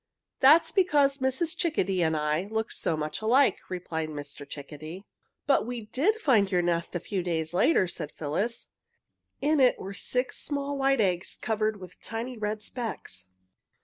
[0.39, 1.55] "That was because Mrs.
[1.55, 4.49] Chickadee and I look so much alike," replied Mr.
[4.49, 5.03] Chickadee.
[5.45, 8.69] "But we did find your nest a few days later," said Phyllis.
[9.41, 13.27] "In it were six small white eggs covered with tiny red specks.